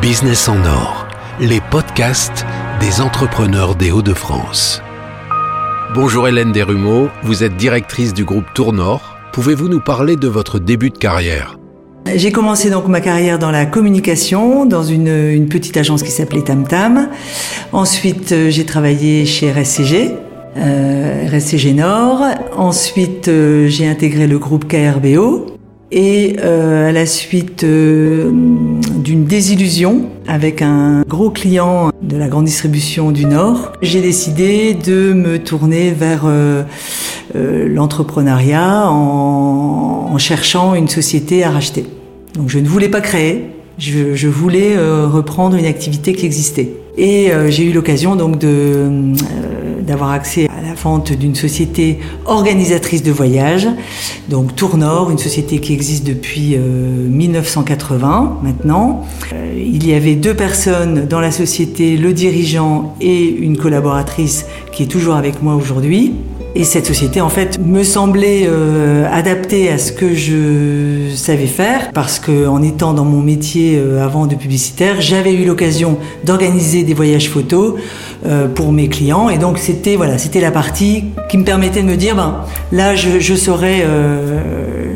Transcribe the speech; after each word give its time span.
Business 0.00 0.48
en 0.48 0.64
or, 0.64 1.06
les 1.40 1.60
podcasts 1.70 2.44
des 2.80 3.00
entrepreneurs 3.00 3.76
des 3.76 3.92
Hauts-de-France. 3.92 4.82
Bonjour 5.94 6.26
Hélène 6.26 6.50
Desrumeaux, 6.50 7.08
vous 7.22 7.44
êtes 7.44 7.56
directrice 7.56 8.12
du 8.12 8.24
groupe 8.24 8.46
Tournor. 8.52 9.16
Pouvez-vous 9.32 9.68
nous 9.68 9.80
parler 9.80 10.16
de 10.16 10.26
votre 10.26 10.58
début 10.58 10.90
de 10.90 10.98
carrière? 10.98 11.56
J'ai 12.12 12.32
commencé 12.32 12.68
donc 12.68 12.88
ma 12.88 13.00
carrière 13.00 13.38
dans 13.38 13.52
la 13.52 13.64
communication, 13.64 14.66
dans 14.66 14.82
une, 14.82 15.46
petite 15.48 15.76
agence 15.76 16.02
qui 16.02 16.10
s'appelait 16.10 16.42
Tam 16.42 16.66
Tam. 16.66 17.08
Ensuite, 17.70 18.32
euh, 18.32 18.50
j'ai 18.50 18.66
travaillé 18.66 19.24
chez 19.24 19.52
RSCG, 19.52 20.10
euh, 20.56 21.28
RSCG 21.30 21.74
Nord. 21.74 22.24
Ensuite, 22.56 23.28
euh, 23.28 23.68
j'ai 23.68 23.86
intégré 23.86 24.26
le 24.26 24.40
groupe 24.40 24.66
KRBO. 24.66 25.51
Et 25.94 26.36
euh, 26.42 26.88
à 26.88 26.92
la 26.92 27.04
suite 27.04 27.64
euh, 27.64 28.30
d'une 28.96 29.26
désillusion 29.26 30.06
avec 30.26 30.62
un 30.62 31.02
gros 31.06 31.28
client 31.28 31.90
de 32.00 32.16
la 32.16 32.28
grande 32.28 32.46
distribution 32.46 33.10
du 33.10 33.26
Nord, 33.26 33.72
j'ai 33.82 34.00
décidé 34.00 34.72
de 34.72 35.12
me 35.12 35.38
tourner 35.38 35.90
vers 35.90 36.22
euh, 36.24 36.64
l'entrepreneuriat 37.34 38.88
en, 38.88 40.16
cherchant 40.16 40.74
une 40.74 40.88
société 40.88 41.44
à 41.44 41.50
racheter. 41.50 41.84
Donc 42.36 42.48
je 42.48 42.58
ne 42.58 42.66
voulais 42.66 42.88
pas 42.88 43.02
créer, 43.02 43.50
je 43.78 44.28
voulais 44.28 44.76
reprendre 44.78 45.56
une 45.56 45.64
activité 45.64 46.12
qui 46.12 46.26
existait. 46.26 46.70
Et 46.98 47.32
j'ai 47.48 47.64
eu 47.64 47.72
l'occasion 47.72 48.14
donc 48.14 48.38
de 48.38 49.14
d'avoir 49.82 50.10
accès 50.10 50.48
à 50.48 50.62
la 50.62 50.74
vente 50.74 51.12
d'une 51.12 51.34
société 51.34 51.98
organisatrice 52.26 53.02
de 53.02 53.12
voyages, 53.12 53.68
donc 54.28 54.54
Tournor, 54.56 55.10
une 55.10 55.18
société 55.18 55.58
qui 55.58 55.72
existe 55.72 56.06
depuis 56.06 56.56
1980 56.56 58.38
euh, 58.42 58.46
maintenant. 58.46 59.04
Euh, 59.32 59.52
il 59.56 59.86
y 59.86 59.94
avait 59.94 60.14
deux 60.14 60.34
personnes 60.34 61.06
dans 61.06 61.20
la 61.20 61.30
société, 61.30 61.96
le 61.96 62.12
dirigeant 62.12 62.94
et 63.00 63.24
une 63.24 63.56
collaboratrice 63.56 64.46
qui 64.72 64.84
est 64.84 64.86
toujours 64.86 65.14
avec 65.14 65.42
moi 65.42 65.54
aujourd'hui. 65.54 66.14
Et 66.54 66.64
cette 66.64 66.84
société, 66.84 67.22
en 67.22 67.30
fait, 67.30 67.58
me 67.58 67.82
semblait 67.82 68.42
euh, 68.46 69.06
adaptée 69.10 69.70
à 69.70 69.78
ce 69.78 69.90
que 69.90 70.14
je 70.14 71.14
savais 71.14 71.46
faire, 71.46 71.90
parce 71.94 72.18
que 72.18 72.46
en 72.46 72.62
étant 72.62 72.92
dans 72.92 73.06
mon 73.06 73.22
métier 73.22 73.78
euh, 73.78 74.04
avant 74.04 74.26
de 74.26 74.34
publicitaire, 74.34 75.00
j'avais 75.00 75.32
eu 75.32 75.46
l'occasion 75.46 75.96
d'organiser 76.24 76.82
des 76.82 76.92
voyages 76.92 77.30
photos 77.30 77.80
euh, 78.26 78.48
pour 78.48 78.70
mes 78.70 78.88
clients, 78.88 79.30
et 79.30 79.38
donc 79.38 79.56
c'était 79.56 79.96
voilà, 79.96 80.18
c'était 80.18 80.42
la 80.42 80.50
partie 80.50 81.04
qui 81.30 81.38
me 81.38 81.44
permettait 81.44 81.82
de 81.82 81.88
me 81.88 81.96
dire, 81.96 82.16
ben 82.16 82.44
là, 82.70 82.94
je, 82.96 83.34
saurais, 83.34 83.86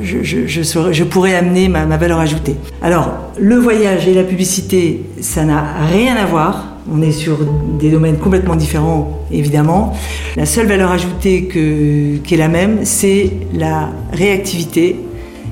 je, 0.02 0.62
saurais, 0.62 0.92
je 0.92 1.04
pourrais 1.04 1.34
amener 1.34 1.68
ma 1.68 1.96
valeur 1.96 2.18
ajoutée. 2.18 2.56
Alors, 2.82 3.12
le 3.38 3.56
voyage 3.56 4.06
et 4.06 4.12
la 4.12 4.24
publicité, 4.24 5.04
ça 5.22 5.44
n'a 5.44 5.64
rien 5.90 6.16
à 6.16 6.26
voir. 6.26 6.75
On 6.92 7.02
est 7.02 7.12
sur 7.12 7.38
des 7.80 7.90
domaines 7.90 8.18
complètement 8.18 8.54
différents, 8.54 9.20
évidemment. 9.32 9.92
La 10.36 10.46
seule 10.46 10.66
valeur 10.66 10.92
ajoutée 10.92 11.48
qui 11.48 12.34
est 12.34 12.36
la 12.36 12.48
même, 12.48 12.84
c'est 12.84 13.32
la 13.52 13.90
réactivité, 14.12 14.96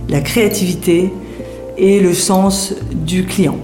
la 0.08 0.20
créativité 0.20 1.10
et 1.76 1.98
le 2.00 2.14
sens 2.14 2.74
du 2.92 3.24
client. 3.24 3.58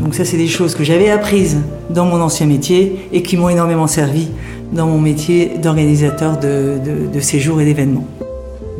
Donc 0.00 0.14
ça, 0.14 0.24
c'est 0.24 0.36
des 0.36 0.48
choses 0.48 0.74
que 0.74 0.82
j'avais 0.82 1.10
apprises 1.10 1.58
dans 1.90 2.04
mon 2.04 2.20
ancien 2.20 2.46
métier 2.46 3.08
et 3.12 3.22
qui 3.22 3.36
m'ont 3.36 3.48
énormément 3.48 3.86
servi 3.86 4.28
dans 4.72 4.86
mon 4.86 5.00
métier 5.00 5.52
d'organisateur 5.62 6.38
de 6.38 7.20
séjours 7.20 7.60
et 7.60 7.64
d'événements. 7.64 8.06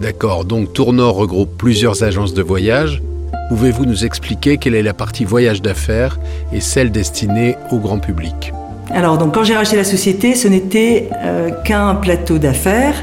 D'accord, 0.01 0.45
donc 0.45 0.73
Tournor 0.73 1.15
regroupe 1.15 1.57
plusieurs 1.57 2.03
agences 2.03 2.35
de 2.35 2.43
voyage 2.43 3.03
Pouvez-vous 3.49 3.87
nous 3.87 4.05
expliquer 4.05 4.59
quelle 4.59 4.75
est 4.75 4.83
la 4.83 4.95
partie 4.95 5.25
voyage 5.25 5.63
d'affaires 5.63 6.19
et 6.53 6.61
celle 6.61 6.91
destinée 6.91 7.57
au 7.71 7.79
grand 7.79 7.99
public 7.99 8.53
alors, 8.91 9.19
donc, 9.19 9.35
quand 9.35 9.43
j'ai 9.43 9.57
racheté 9.57 9.77
la 9.77 9.85
société, 9.85 10.37
ce 10.37 10.47
n'était 10.47 11.11
euh, 11.17 11.51
qu'un 11.65 11.97
plateau 11.97 12.39
d'affaires. 12.39 12.95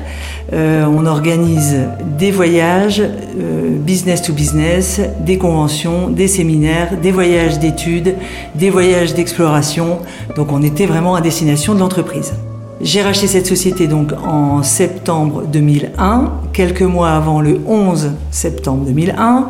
Euh, 0.53 0.85
on 0.85 1.05
organise 1.05 1.75
des 2.17 2.31
voyages 2.31 3.01
euh, 3.01 3.77
business 3.79 4.21
to 4.21 4.31
business, 4.31 5.01
des 5.19 5.37
conventions, 5.37 6.09
des 6.09 6.29
séminaires, 6.29 6.95
des 7.01 7.11
voyages 7.11 7.59
d'études, 7.59 8.15
des 8.55 8.69
voyages 8.69 9.13
d'exploration. 9.13 9.99
Donc, 10.37 10.53
on 10.53 10.63
était 10.63 10.85
vraiment 10.85 11.15
à 11.15 11.21
destination 11.21 11.75
de 11.75 11.79
l'entreprise. 11.79 12.33
J'ai 12.81 13.01
racheté 13.01 13.27
cette 13.27 13.45
société 13.47 13.87
donc 13.87 14.11
en 14.25 14.63
septembre 14.63 15.43
2001, 15.51 16.31
quelques 16.53 16.81
mois 16.81 17.11
avant 17.11 17.39
le 17.39 17.59
11 17.65 18.11
septembre 18.31 18.85
2001. 18.85 19.49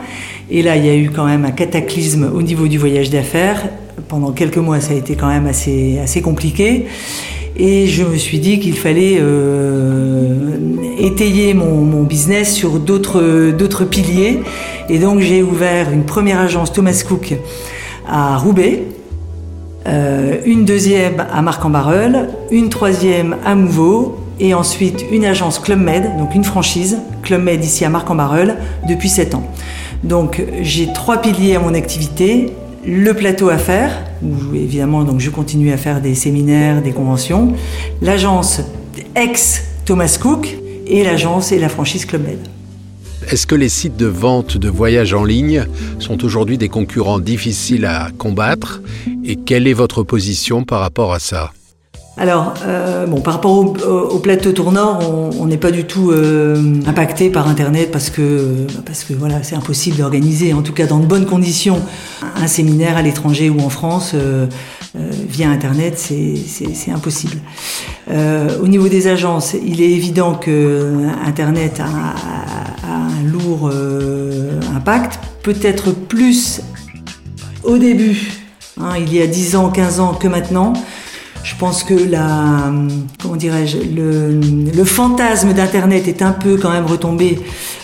Et 0.52 0.62
là, 0.62 0.76
il 0.76 0.86
y 0.86 0.90
a 0.90 0.96
eu 0.96 1.10
quand 1.10 1.26
même 1.26 1.46
un 1.46 1.52
cataclysme 1.52 2.30
au 2.34 2.42
niveau 2.42 2.68
du 2.68 2.78
voyage 2.78 3.10
d'affaires. 3.10 3.70
Pendant 4.08 4.32
quelques 4.32 4.58
mois, 4.58 4.80
ça 4.82 4.94
a 4.94 4.96
été 4.96 5.16
quand 5.16 5.28
même 5.28 5.48
assez, 5.48 6.00
assez 6.00 6.22
compliqué. 6.22 6.86
Et 7.56 7.88
je 7.88 8.04
me 8.04 8.18
suis 8.18 8.40
dit 8.40 8.60
qu'il 8.60 8.76
fallait 8.76 9.18
euh, 9.20 10.58
étayer 11.00 11.54
mon, 11.54 11.82
mon, 11.82 12.04
business 12.04 12.54
sur 12.54 12.80
d'autres 12.80 13.86
piliers. 13.86 14.40
Et 14.90 15.00
donc 15.00 15.20
j'ai 15.20 15.44
ouvert 15.44 15.92
une 15.92 16.04
première 16.04 16.40
agence 16.40 16.72
Thomas 16.74 17.04
Cook 17.08 17.36
à 18.08 18.38
Roubaix, 18.38 18.84
euh, 19.88 20.38
une 20.46 20.66
deuxième 20.66 21.26
à 21.32 21.42
Marc-en-Barœul, 21.42 22.30
une 22.52 22.70
troisième 22.70 23.38
à 23.46 23.56
Mouveau, 23.56 24.18
et 24.40 24.54
ensuite 24.54 25.06
une 25.12 25.26
agence 25.26 25.60
Club 25.60 25.80
Med, 25.80 26.18
donc 26.18 26.36
une 26.36 26.44
franchise 26.44 26.98
Club 27.22 27.44
Med 27.44 27.64
ici 27.64 27.86
à 27.86 27.90
Marc-en-Barœul 27.90 28.56
depuis 28.88 29.10
7 29.10 29.36
ans. 29.36 29.44
Donc 30.04 30.44
j'ai 30.62 30.92
trois 30.94 31.18
piliers 31.22 31.56
à 31.56 31.60
mon 31.60 31.74
activité. 31.74 32.54
Le 32.86 33.14
plateau 33.14 33.50
à 33.50 33.58
faire, 33.58 33.92
où 34.22 34.56
évidemment 34.56 35.04
donc 35.04 35.20
je 35.20 35.30
continue 35.30 35.72
à 35.72 35.78
faire 35.78 36.02
des 36.02 36.16
séminaires, 36.16 36.82
des 36.82 36.92
conventions. 36.92 37.54
L'agence 38.02 38.62
ex 39.16 39.64
Thomas 39.86 40.18
Cook 40.22 40.58
et 40.88 41.04
l'agence 41.04 41.52
et 41.52 41.60
la 41.60 41.70
franchise 41.70 42.06
Club 42.06 42.26
Med. 42.26 42.53
Est-ce 43.30 43.48
que 43.48 43.56
les 43.56 43.70
sites 43.70 43.98
de 43.98 44.06
vente 44.06 44.58
de 44.58 44.70
voyages 44.70 45.14
en 45.14 45.24
ligne 45.24 45.66
sont 46.00 46.24
aujourd'hui 46.24 46.58
des 46.58 46.70
concurrents 46.70 47.20
difficiles 47.20 47.86
à 47.86 48.10
combattre 48.18 48.82
Et 49.26 49.36
quelle 49.36 49.68
est 49.68 49.74
votre 49.74 50.04
position 50.04 50.64
par 50.64 50.80
rapport 50.80 51.14
à 51.14 51.20
ça? 51.20 51.52
Alors, 52.16 52.54
euh, 52.64 53.08
bon, 53.08 53.22
par 53.22 53.34
rapport 53.34 53.58
au, 53.58 54.20
plateau 54.20 54.52
Tournor, 54.52 55.00
on 55.40 55.46
n'est 55.48 55.58
pas 55.58 55.72
du 55.72 55.86
tout 55.86 56.12
euh, 56.12 56.80
impacté 56.86 57.32
par 57.32 57.48
Internet 57.48 57.92
parce 57.92 58.12
que, 58.12 58.68
parce 58.86 59.04
que 59.04 59.14
voilà, 59.14 59.42
c'est 59.42 59.56
impossible 59.56 59.98
d'organiser, 59.98 60.54
en 60.54 60.62
tout 60.62 60.74
cas 60.74 60.86
dans 60.86 61.00
de 61.00 61.08
bonnes 61.08 61.26
conditions, 61.26 61.82
un 62.36 62.46
séminaire 62.46 62.98
à 62.98 63.02
l'étranger 63.02 63.50
ou 63.50 63.60
en 63.62 63.70
France 63.70 64.12
euh, 64.14 64.46
via 65.28 65.50
Internet, 65.50 65.98
c'est 65.98 66.92
impossible. 66.92 67.38
au 68.08 68.68
niveau 68.68 68.90
des 68.90 69.08
agences, 69.08 69.56
il 69.66 69.82
est 69.82 69.90
évident 69.90 70.36
que 70.36 71.08
Internet 71.26 71.80
a 71.80 72.63
lourd 73.24 73.72
impact, 74.76 75.20
peut-être 75.44 75.92
plus 75.92 76.62
au 77.64 77.78
début, 77.78 78.32
hein, 78.80 78.94
il 78.98 79.14
y 79.14 79.22
a 79.22 79.28
10 79.28 79.56
ans, 79.56 79.70
15 79.70 80.00
ans 80.00 80.14
que 80.14 80.28
maintenant. 80.28 80.74
Je 81.44 81.56
pense 81.58 81.84
que 81.84 81.94
la, 81.94 82.72
comment 83.22 83.36
dirais-je, 83.36 83.78
le, 83.78 84.86
fantasme 84.86 85.54
d'Internet 85.54 86.08
est 86.08 86.22
un 86.22 86.32
peu 86.32 86.58
quand 86.58 86.72
même 86.72 86.86
retombé. 86.86 87.40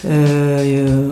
Euh, 0.05 1.09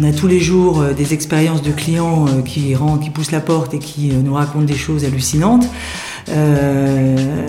on 0.00 0.02
a 0.02 0.12
tous 0.12 0.26
les 0.26 0.40
jours 0.40 0.80
euh, 0.80 0.92
des 0.94 1.12
expériences 1.12 1.60
de 1.60 1.70
clients 1.70 2.26
euh, 2.26 2.42
qui 2.42 2.74
qui 3.02 3.10
poussent 3.10 3.30
la 3.30 3.40
porte 3.40 3.74
et 3.74 3.78
qui 3.78 4.08
nous 4.08 4.34
racontent 4.34 4.64
des 4.64 4.74
choses 4.74 5.04
hallucinantes. 5.04 5.66
Euh, 6.30 7.46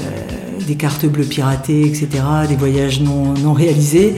des 0.68 0.76
cartes 0.76 1.06
bleues 1.06 1.26
piratées, 1.26 1.82
etc., 1.82 2.08
des 2.48 2.56
voyages 2.56 3.02
non, 3.02 3.54
réalisés. 3.54 4.16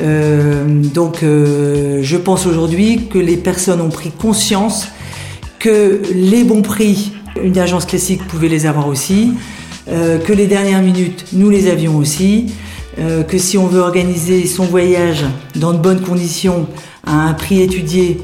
Euh, 0.00 0.64
donc 0.82 1.22
euh, 1.22 2.00
je 2.02 2.16
pense 2.16 2.46
aujourd'hui 2.46 3.06
que 3.08 3.18
les 3.18 3.36
personnes 3.36 3.80
ont 3.80 3.90
pris 3.90 4.10
conscience 4.10 4.88
que 5.58 6.02
les 6.14 6.44
bons 6.44 6.62
prix, 6.62 7.12
une 7.42 7.58
agence 7.58 7.86
classique 7.86 8.26
pouvait 8.26 8.48
les 8.48 8.66
avoir 8.66 8.88
aussi, 8.88 9.32
euh, 9.88 10.18
que 10.18 10.32
les 10.32 10.46
dernières 10.46 10.82
minutes, 10.82 11.26
nous 11.32 11.50
les 11.50 11.68
avions 11.68 11.96
aussi, 11.96 12.46
que 13.28 13.36
si 13.36 13.58
on 13.58 13.66
veut 13.66 13.80
organiser 13.80 14.46
son 14.46 14.64
voyage 14.64 15.26
dans 15.54 15.74
de 15.74 15.78
bonnes 15.78 16.00
conditions, 16.00 16.66
à 17.04 17.12
un 17.12 17.34
prix 17.34 17.60
étudié, 17.60 18.22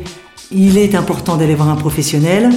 il 0.51 0.79
est 0.79 0.95
important 0.95 1.37
d'aller 1.37 1.55
voir 1.55 1.69
un 1.69 1.77
professionnel, 1.77 2.51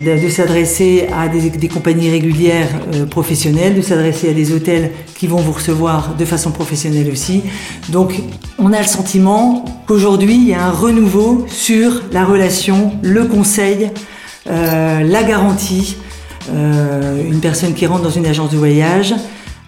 de, 0.00 0.28
s'adresser 0.28 1.08
à 1.16 1.28
des, 1.28 1.68
compagnies 1.68 2.10
régulières 2.10 2.68
euh, 2.94 3.06
professionnelles, 3.06 3.74
de 3.74 3.82
s'adresser 3.82 4.30
à 4.30 4.32
des 4.32 4.52
hôtels 4.52 4.92
qui 5.14 5.26
vont 5.26 5.38
vous 5.38 5.52
recevoir 5.52 6.14
de 6.16 6.24
façon 6.24 6.50
professionnelle 6.50 7.10
aussi. 7.10 7.42
Donc 7.88 8.20
on 8.58 8.72
a 8.72 8.80
le 8.80 8.86
sentiment 8.86 9.64
qu'aujourd'hui 9.86 10.34
il 10.34 10.48
y 10.48 10.54
a 10.54 10.66
un 10.66 10.72
renouveau 10.72 11.46
sur 11.48 12.02
la 12.12 12.24
relation, 12.24 12.92
le 13.02 13.24
conseil, 13.24 13.90
la 14.48 15.22
garantie 15.24 15.96
euh, 16.52 17.28
une 17.28 17.40
personne 17.40 17.74
qui 17.74 17.86
rentre 17.86 18.02
dans 18.02 18.10
une 18.10 18.26
agence 18.26 18.50
de 18.50 18.56
voyage 18.56 19.14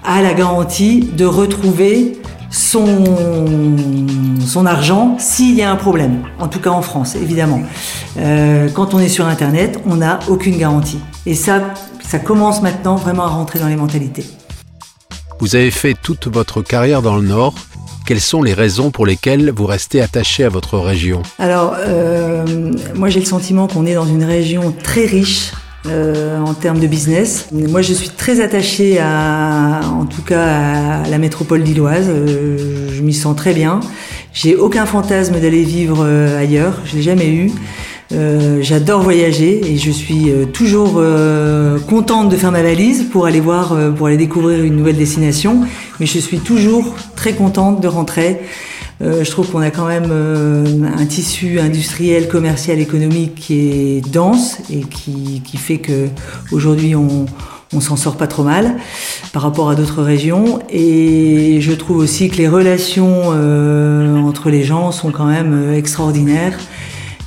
a 0.04 0.22
la 0.22 0.32
garantie 0.32 1.00
de 1.00 1.24
retrouver 1.24 2.16
son, 2.50 3.04
son 4.46 4.66
argent 4.66 5.16
s'il 5.18 5.54
y 5.54 5.62
a 5.62 5.70
un 5.70 5.76
problème, 5.76 6.22
en 6.38 6.48
tout 6.48 6.60
cas 6.60 6.70
en 6.70 6.82
France, 6.82 7.14
évidemment. 7.14 7.62
Euh, 8.18 8.68
quand 8.74 8.94
on 8.94 8.98
est 8.98 9.08
sur 9.08 9.26
Internet, 9.26 9.80
on 9.86 9.96
n'a 9.96 10.18
aucune 10.28 10.56
garantie. 10.56 11.00
Et 11.26 11.34
ça, 11.34 11.74
ça 12.06 12.18
commence 12.18 12.62
maintenant 12.62 12.96
vraiment 12.96 13.24
à 13.24 13.28
rentrer 13.28 13.58
dans 13.58 13.68
les 13.68 13.76
mentalités. 13.76 14.24
Vous 15.40 15.54
avez 15.54 15.70
fait 15.70 15.94
toute 16.00 16.26
votre 16.26 16.62
carrière 16.62 17.02
dans 17.02 17.16
le 17.16 17.22
Nord. 17.22 17.54
Quelles 18.06 18.20
sont 18.20 18.42
les 18.42 18.54
raisons 18.54 18.90
pour 18.90 19.04
lesquelles 19.04 19.52
vous 19.54 19.66
restez 19.66 20.00
attaché 20.00 20.42
à 20.42 20.48
votre 20.48 20.78
région? 20.78 21.22
Alors, 21.38 21.74
euh, 21.76 22.72
moi 22.94 23.10
j'ai 23.10 23.20
le 23.20 23.26
sentiment 23.26 23.68
qu'on 23.68 23.84
est 23.84 23.94
dans 23.94 24.06
une 24.06 24.24
région 24.24 24.74
très 24.82 25.04
riche, 25.04 25.52
euh, 25.88 26.40
en 26.40 26.54
termes 26.54 26.78
de 26.78 26.86
business. 26.86 27.48
Moi, 27.52 27.82
je 27.82 27.92
suis 27.92 28.10
très 28.10 28.40
attachée 28.40 28.98
à, 29.00 29.80
en 29.84 30.06
tout 30.06 30.22
cas, 30.22 31.02
à 31.04 31.08
la 31.08 31.18
métropole 31.18 31.60
lilloise. 31.60 32.06
Euh, 32.08 32.88
je 32.92 33.02
m'y 33.02 33.14
sens 33.14 33.36
très 33.36 33.54
bien. 33.54 33.80
J'ai 34.32 34.56
aucun 34.56 34.86
fantasme 34.86 35.40
d'aller 35.40 35.64
vivre 35.64 36.04
euh, 36.04 36.38
ailleurs. 36.38 36.80
Je 36.84 36.96
l'ai 36.96 37.02
jamais 37.02 37.28
eu. 37.28 37.50
Euh, 38.12 38.58
J'adore 38.62 39.02
voyager 39.02 39.60
et 39.70 39.76
je 39.76 39.90
suis 39.90 40.30
euh, 40.30 40.46
toujours 40.46 40.94
euh, 40.96 41.78
contente 41.78 42.30
de 42.30 42.36
faire 42.36 42.52
ma 42.52 42.62
valise 42.62 43.04
pour 43.04 43.26
aller 43.26 43.40
voir, 43.40 43.76
pour 43.96 44.06
aller 44.06 44.16
découvrir 44.16 44.64
une 44.64 44.76
nouvelle 44.76 44.96
destination. 44.96 45.60
Mais 46.00 46.06
je 46.06 46.18
suis 46.18 46.38
toujours 46.38 46.94
très 47.16 47.34
contente 47.34 47.80
de 47.80 47.88
rentrer. 47.88 48.40
Euh, 49.00 49.22
je 49.22 49.30
trouve 49.30 49.48
qu'on 49.50 49.60
a 49.60 49.70
quand 49.70 49.86
même 49.86 50.08
euh, 50.10 50.64
un 50.96 51.06
tissu 51.06 51.60
industriel, 51.60 52.26
commercial, 52.26 52.80
économique 52.80 53.36
qui 53.36 53.54
est 53.70 54.10
dense 54.10 54.58
et 54.70 54.80
qui, 54.80 55.40
qui 55.44 55.56
fait 55.56 55.78
que 55.78 56.08
aujourd'hui 56.50 56.96
on, 56.96 57.26
on 57.72 57.80
s'en 57.80 57.94
sort 57.94 58.16
pas 58.16 58.26
trop 58.26 58.42
mal 58.42 58.76
par 59.32 59.42
rapport 59.42 59.70
à 59.70 59.76
d'autres 59.76 60.02
régions. 60.02 60.58
Et 60.70 61.58
je 61.60 61.72
trouve 61.72 61.98
aussi 61.98 62.28
que 62.28 62.36
les 62.38 62.48
relations 62.48 63.30
euh, 63.34 64.16
entre 64.16 64.50
les 64.50 64.64
gens 64.64 64.90
sont 64.90 65.12
quand 65.12 65.26
même 65.26 65.72
extraordinaires. 65.72 66.58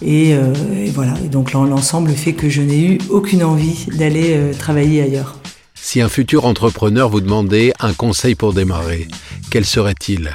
Et, 0.01 0.33
euh, 0.33 0.53
et 0.75 0.89
voilà. 0.89 1.13
Et 1.23 1.27
donc 1.27 1.53
l'ensemble 1.53 2.11
fait 2.11 2.33
que 2.33 2.49
je 2.49 2.61
n'ai 2.61 2.83
eu 2.83 2.97
aucune 3.09 3.43
envie 3.43 3.85
d'aller 3.97 4.33
euh, 4.35 4.53
travailler 4.53 5.01
ailleurs. 5.01 5.37
Si 5.75 6.01
un 6.01 6.09
futur 6.09 6.45
entrepreneur 6.45 7.09
vous 7.09 7.21
demandait 7.21 7.73
un 7.79 7.93
conseil 7.93 8.35
pour 8.35 8.53
démarrer, 8.53 9.07
quel 9.49 9.65
serait-il? 9.65 10.31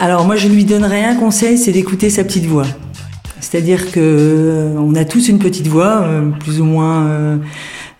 Alors 0.00 0.24
moi 0.24 0.36
je 0.36 0.48
lui 0.48 0.64
donnerais 0.64 1.04
un 1.04 1.16
conseil, 1.16 1.58
c'est 1.58 1.72
d'écouter 1.72 2.10
sa 2.10 2.24
petite 2.24 2.46
voix. 2.46 2.66
C'est-à-dire 3.40 3.90
que 3.90 4.00
euh, 4.00 4.74
on 4.78 4.94
a 4.94 5.04
tous 5.04 5.28
une 5.28 5.38
petite 5.38 5.66
voix, 5.66 6.06
plus 6.40 6.60
ou 6.60 6.64
moins 6.64 7.40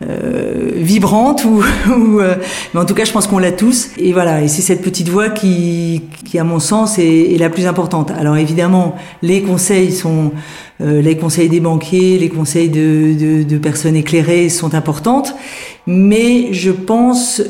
euh, 0.09 0.71
vibrante, 0.75 1.45
ou, 1.45 1.63
ou 1.91 2.21
euh, 2.21 2.37
mais 2.75 2.81
en 2.81 2.85
tout 2.85 2.95
cas 2.95 3.05
je 3.05 3.13
pense 3.13 3.27
qu'on 3.27 3.39
l'a 3.39 3.53
tous. 3.53 3.91
Et 3.99 4.13
voilà, 4.13 4.43
et 4.43 4.49
c'est 4.49 4.63
cette 4.63 4.83
petite 4.83 5.09
voix 5.09 5.31
qui, 5.31 6.03
qui 6.25 6.39
à 6.39 6.45
mon 6.45 6.59
sens 6.59 6.99
est, 6.99 7.33
est, 7.33 7.39
la 7.39 7.51
plus 7.51 7.67
importante. 7.67 8.11
Alors 8.11 8.37
évidemment, 8.37 8.97
les 9.23 9.43
conseils 9.43 9.93
sont 9.93 10.33
les 10.81 11.17
conseils 11.17 11.49
des 11.49 11.61
banquiers, 11.61 12.19
les 12.19 12.29
conseils 12.29 12.69
de, 12.69 13.59
personnes 13.59 13.97
éclairées 13.97 14.49
sont 14.49 14.75
importantes, 14.75 15.35
mais 15.87 16.53
je 16.53 16.71
pense 16.71 17.43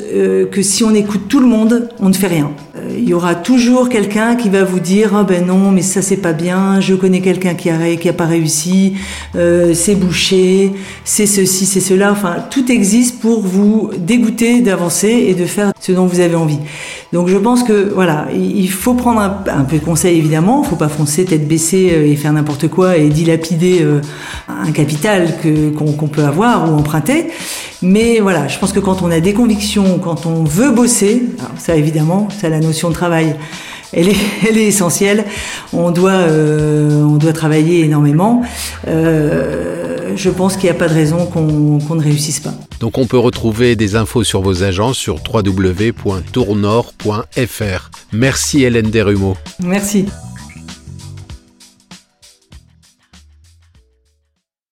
que 0.51 0.61
si 0.61 0.83
on 0.83 0.93
écoute 0.93 1.27
tout 1.27 1.39
le 1.39 1.47
monde, 1.47 1.89
on 1.99 2.09
ne 2.09 2.13
fait 2.13 2.27
rien. 2.27 2.51
Il 2.97 3.07
y 3.07 3.13
aura 3.13 3.35
toujours 3.35 3.87
quelqu'un 3.89 4.35
qui 4.35 4.49
va 4.49 4.63
vous 4.63 4.79
dire 4.79 5.15
ah 5.15 5.23
ben 5.23 5.45
non 5.45 5.71
mais 5.71 5.83
ça 5.83 6.01
c'est 6.01 6.17
pas 6.17 6.33
bien 6.33 6.81
je 6.81 6.95
connais 6.95 7.21
quelqu'un 7.21 7.53
qui 7.53 7.69
a 7.69 7.95
qui 7.95 8.09
a 8.09 8.13
pas 8.13 8.25
réussi 8.25 8.95
euh, 9.35 9.73
c'est 9.73 9.95
bouché 9.95 10.71
c'est 11.05 11.27
ceci 11.27 11.65
c'est 11.65 11.79
cela. 11.79 12.11
Enfin 12.11 12.37
tout 12.49 12.71
existe 12.71 13.19
pour 13.19 13.41
vous 13.41 13.91
dégoûter 13.97 14.61
d'avancer 14.61 15.25
et 15.27 15.35
de 15.35 15.45
faire 15.45 15.71
ce 15.79 15.91
dont 15.91 16.07
vous 16.07 16.19
avez 16.19 16.35
envie. 16.35 16.59
Donc 17.11 17.27
je 17.27 17.37
pense 17.37 17.63
que 17.63 17.91
voilà 17.93 18.27
il 18.33 18.69
faut 18.69 18.95
prendre 18.95 19.21
un, 19.21 19.63
peu 19.63 19.77
de 19.77 19.83
conseil 19.83 20.17
évidemment. 20.17 20.63
Il 20.63 20.69
faut 20.69 20.75
pas 20.75 20.89
foncer 20.89 21.25
tête 21.25 21.47
baissée 21.47 21.91
euh, 21.93 22.07
et 22.07 22.15
faire 22.15 22.33
n'importe 22.33 22.67
quoi 22.67 22.97
dilapider 23.13 23.81
euh, 23.81 24.01
un 24.49 24.71
capital 24.71 25.35
qu'on 25.77 25.93
qu 25.93 26.07
peut 26.07 26.25
avoir 26.25 26.69
ou 26.69 26.75
emprunter 26.75 27.27
mais 27.81 28.19
voilà 28.19 28.47
je 28.47 28.59
pense 28.59 28.73
que 28.73 28.79
quand 28.79 29.01
on 29.01 29.11
a 29.11 29.19
des 29.19 29.33
convictions 29.33 29.99
quand 29.99 30.25
on 30.25 30.43
veut 30.43 30.71
bosser 30.71 31.23
ça 31.57 31.75
évidemment 31.75 32.27
c'est 32.39 32.49
la 32.49 32.59
notion 32.59 32.89
de 32.89 32.93
travail, 32.93 33.35
elle 33.91 34.09
est, 34.09 34.17
elle 34.49 34.57
est 34.57 34.67
essentielle. 34.67 35.25
On 35.71 35.91
doit, 35.91 36.11
euh, 36.11 37.03
on 37.03 37.17
doit 37.17 37.33
travailler 37.33 37.85
énormément. 37.85 38.41
Euh, 38.87 40.13
je 40.15 40.29
pense 40.29 40.55
qu'il 40.55 40.65
n'y 40.65 40.71
a 40.71 40.75
pas 40.75 40.87
de 40.87 40.93
raison 40.93 41.25
qu'on 41.25 41.79
qu 41.79 41.93
ne 41.93 42.01
réussisse 42.01 42.39
pas. 42.39 42.53
Donc 42.79 42.97
on 42.97 43.05
peut 43.05 43.17
retrouver 43.17 43.75
des 43.75 43.95
infos 43.95 44.23
sur 44.23 44.41
vos 44.41 44.63
agences 44.63 44.97
sur 44.97 45.17
www.tournor.fr. 45.31 47.91
Merci 48.11 48.63
Hélène 48.63 48.89
Desrumeaux. 48.91 49.37
Merci. 49.59 50.05